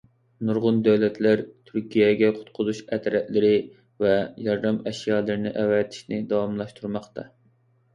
نۇرغۇن 0.47 0.77
دۆلەتلەر 0.87 1.43
تۈركىيەگە 1.67 2.31
قۇتقۇزۇش 2.39 2.81
ئەترەتلىرى 2.89 3.53
ۋە 4.07 4.17
ياردەم 4.49 4.85
ئەشيالىرىنى 4.89 5.57
ئەۋەتىشنى 5.63 6.25
داۋاملاشتۇرماقتا. 6.35 7.33